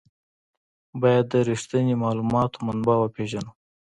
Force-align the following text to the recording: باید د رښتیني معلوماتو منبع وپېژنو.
باید 1.01 1.25
د 1.33 1.35
رښتیني 1.49 1.95
معلوماتو 2.03 2.63
منبع 2.65 2.95
وپېژنو. 2.99 3.51